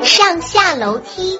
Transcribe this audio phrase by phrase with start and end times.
[0.00, 1.38] 上下楼梯。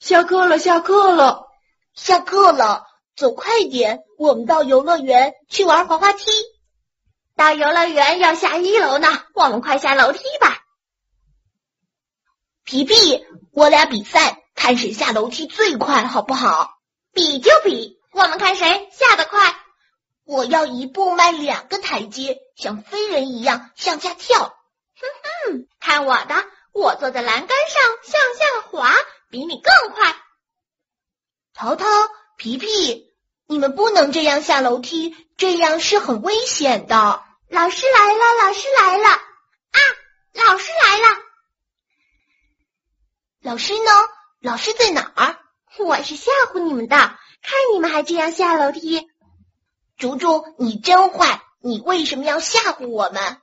[0.00, 1.46] 下课了，下课了，
[1.94, 2.86] 下课了，
[3.16, 4.00] 走快点！
[4.18, 6.30] 我们到游乐园去玩滑滑梯。
[7.36, 10.58] 到游乐园要下一楼呢，我们快下楼梯吧。
[12.64, 16.70] 皮皮，我俩比赛，看谁下楼梯最快，好不好？
[17.12, 19.56] 比就比，我们看谁下得快。
[20.24, 24.38] 我要一步迈两个台阶，像飞人一样向下跳。
[24.38, 28.94] 哼哼，看我的，我坐在栏杆上向下滑，
[29.30, 30.16] 比你更快。
[31.54, 31.86] 淘淘、
[32.36, 33.12] 皮皮，
[33.46, 37.24] 你们不能这样下楼梯，这样是很危险的。
[37.48, 39.80] 老师来了，老师来了啊！
[40.34, 41.18] 老师来了。
[43.42, 43.90] 老师呢？
[44.40, 45.38] 老师在哪儿？
[45.78, 49.06] 我是吓唬你们的，看你们还这样下楼梯。
[49.98, 51.42] 竹竹，你真坏！
[51.62, 53.36] 你为什么要吓唬我们？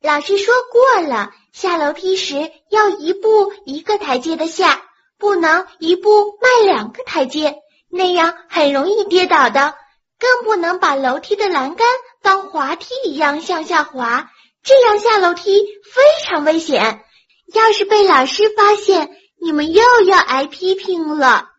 [0.00, 4.82] 老师说过了，下楼梯时要一步一个台阶的下，
[5.16, 9.76] 不能一步迈两个台阶，那样很容易跌倒的。
[10.18, 11.86] 更不能把楼梯的栏杆
[12.20, 14.30] 当滑梯一样向下滑，
[14.64, 17.04] 这样下楼梯非常危险。
[17.54, 21.51] 要是被老师发现，你们又要挨批评了。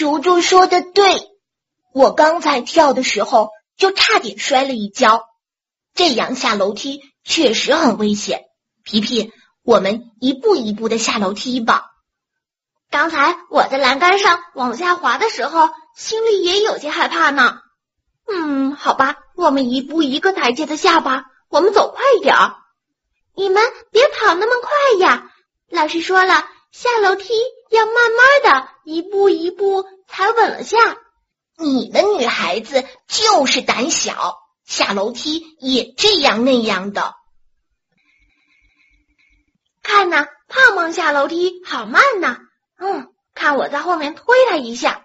[0.00, 1.28] 竹竹说的对，
[1.92, 5.26] 我刚才跳的时候就差点摔了一跤。
[5.92, 8.44] 这样下楼梯确实很危险。
[8.82, 9.30] 皮皮，
[9.62, 11.88] 我们一步一步的下楼梯吧。
[12.90, 17.58] 刚才我在栏杆上往下滑的时候，心里也有些害怕呢。
[18.26, 21.24] 嗯，好吧，我们一步一个台阶的下吧。
[21.50, 22.54] 我们走快一点儿。
[23.36, 23.62] 你们
[23.92, 25.30] 别跑那么快呀！
[25.68, 27.34] 老师说了，下楼梯
[27.70, 30.78] 要慢慢的，一步一步才稳了下。
[31.56, 37.14] 你们女孩子就是胆小，下楼梯也这样那样的。
[39.82, 42.38] 看呐，胖胖下楼梯好慢呐。
[42.78, 45.04] 嗯，看我在后面推他一下。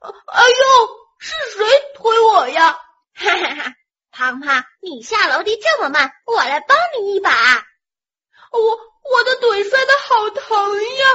[0.00, 0.88] 哎呦，
[1.18, 2.78] 是谁推我呀？
[3.14, 3.72] 哈哈哈。
[4.12, 7.64] 胖胖，你下楼梯这么慢，我来帮你一把。
[8.50, 11.06] 我我的腿摔得好疼呀，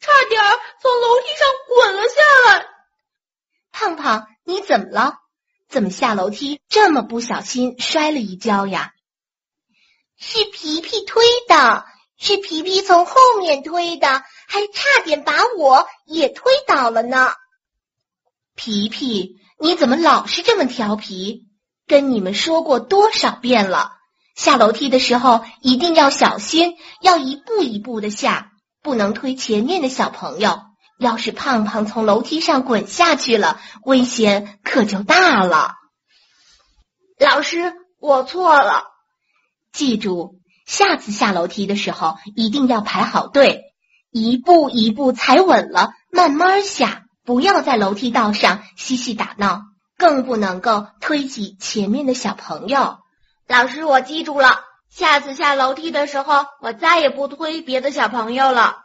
[0.00, 0.42] 差点
[0.80, 2.66] 从楼梯上滚了下来。
[3.72, 5.14] 胖胖，你怎么了？
[5.68, 8.92] 怎么下楼梯这么不小心摔了一跤呀？
[10.16, 11.84] 是皮皮推的，
[12.16, 14.06] 是皮皮从后面推的，
[14.46, 17.32] 还差点把我也推倒了呢。
[18.54, 21.48] 皮皮，你怎么老是这么调皮？
[21.86, 23.92] 跟你们说过多少遍了，
[24.34, 28.52] 下楼梯的时候一定要小心，要一步一步的下，
[28.82, 30.60] 不能推前面的小朋友。
[30.98, 35.74] 要是胖胖从楼梯上滚下去了，危险可就大了。
[37.18, 38.84] 老师，我错了，
[39.72, 43.62] 记住，下次下楼梯的时候一定要排好队，
[44.10, 49.62] 一步一步踩稳了，慢慢下，不要在楼梯道上嬉戏打闹。
[49.96, 52.98] 更不能够推挤前面的小朋友。
[53.46, 58.78] 老师，我记住了，下次下楼梯的时候，我再也不推别的小朋友了。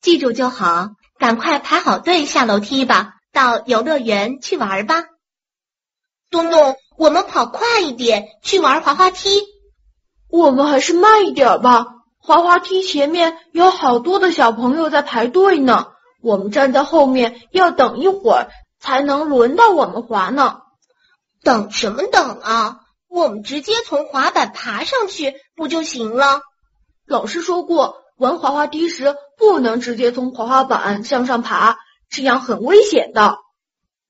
[0.00, 5.04] 记住就好，赶快排好队下楼梯吧，到游乐园去玩吧。
[6.30, 9.42] 东东，我们跑快一点去玩滑滑梯。
[10.30, 11.86] 我们还是慢一点吧，
[12.18, 15.88] 滑滑梯前面有好多的小朋友在排队呢，
[16.22, 18.48] 我们站在后面要等一会儿。
[18.80, 20.60] 才能轮到我们滑呢，
[21.42, 22.82] 等什么等啊？
[23.08, 26.42] 我们直接从滑板爬上去不就行了？
[27.06, 31.78] 老师说过，玩滑滑梯时不能直接从滑滑板向上爬，
[32.10, 33.38] 这样很危险的。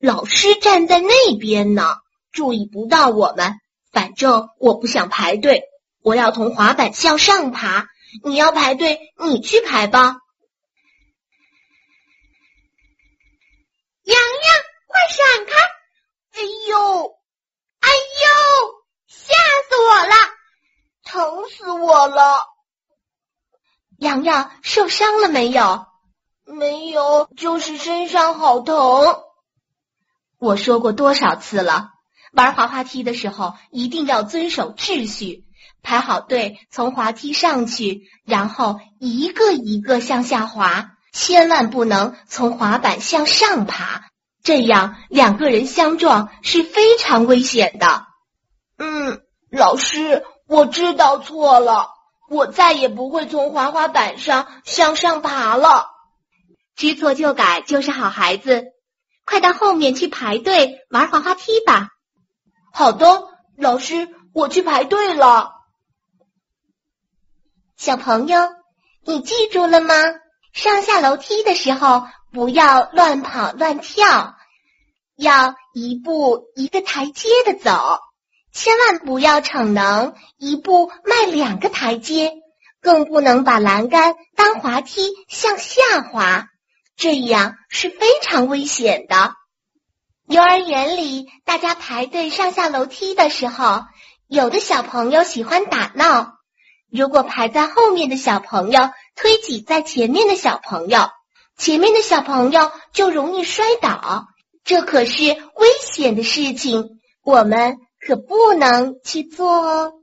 [0.00, 1.97] 老师站在那边呢，
[2.32, 3.54] 注意不到我们。
[3.91, 5.62] 反正我不想排队，
[6.03, 7.87] 我要从滑板向上爬。
[8.25, 10.16] 你要排队，你去排吧。
[14.02, 15.52] 洋洋，快闪开！
[16.32, 17.19] 哎呦，
[17.81, 18.28] 哎呦，
[19.06, 19.34] 吓
[19.69, 20.14] 死我了，
[21.05, 22.40] 疼死我了！
[23.99, 25.87] 洋洋受伤了没有？
[26.47, 28.77] 没有，就是身上好疼。
[30.39, 31.91] 我说过多少次了，
[32.33, 35.45] 玩滑滑梯的时候一定要遵守秩序，
[35.83, 40.93] 排好队从滑梯上去，然后一个一个向下滑。
[41.12, 44.05] 千万不能从滑板向上爬，
[44.45, 48.06] 这样两个人相撞是非常危险的。
[48.77, 51.89] 嗯，老师，我知道错了，
[52.28, 55.88] 我再也不会从滑滑板上向上爬了。
[56.76, 58.66] 知错就改就是好孩子，
[59.25, 61.88] 快到后面去排队玩滑滑梯吧。
[62.72, 63.25] 好的，
[63.56, 65.52] 老师，我去排队了。
[67.76, 68.38] 小朋友，
[69.04, 69.94] 你记住了吗？
[70.52, 74.34] 上下楼梯的时候不要乱跑乱跳，
[75.16, 78.00] 要一步一个台阶的走，
[78.58, 82.32] 千万不要逞能一步迈两个台阶，
[82.82, 86.49] 更不能把栏杆当滑梯向下滑，
[86.96, 89.34] 这样是非常危险的。
[90.26, 93.82] 幼儿园里，大家排队上下楼梯的时候，
[94.26, 96.32] 有的小朋友喜欢打闹。
[96.90, 101.11] 如果排在后面的小朋友推挤在前面的小朋友，
[101.56, 104.26] 前面的小朋友就容易摔倒，
[104.64, 109.98] 这可是危险的事情，我们可不能去做哦。